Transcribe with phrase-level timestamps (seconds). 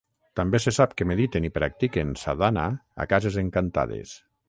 [0.37, 2.67] També se sap que mediten i practiquen sadhana
[3.07, 4.21] a cases encantades.